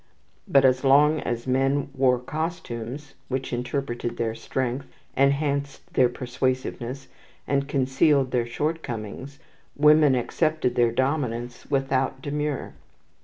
[0.47, 7.07] But as long as men wore costumes which interpreted their strength, enhanced their persuasiveness,
[7.47, 9.37] and concealed their shortcomings,
[9.75, 12.73] women accepted their dominance without demur.